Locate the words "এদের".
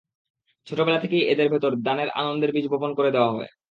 1.27-1.47